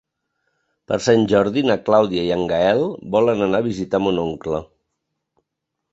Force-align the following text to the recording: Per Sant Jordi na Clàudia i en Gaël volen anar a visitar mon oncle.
Per 0.91 0.97
Sant 1.07 1.25
Jordi 1.33 1.63
na 1.67 1.75
Clàudia 1.89 2.23
i 2.29 2.33
en 2.37 2.43
Gaël 2.53 2.83
volen 3.17 3.47
anar 3.49 3.63
a 3.65 3.69
visitar 3.69 4.03
mon 4.07 4.19
oncle. 4.27 4.67